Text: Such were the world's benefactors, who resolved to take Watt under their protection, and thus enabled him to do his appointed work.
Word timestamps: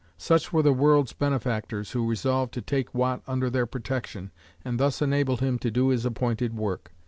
Such 0.17 0.51
were 0.51 0.63
the 0.63 0.73
world's 0.73 1.13
benefactors, 1.13 1.91
who 1.91 2.07
resolved 2.09 2.55
to 2.55 2.61
take 2.63 2.91
Watt 2.91 3.21
under 3.27 3.51
their 3.51 3.67
protection, 3.67 4.31
and 4.65 4.79
thus 4.79 4.99
enabled 4.99 5.41
him 5.41 5.59
to 5.59 5.69
do 5.69 5.89
his 5.89 6.05
appointed 6.07 6.55
work. 6.57 6.91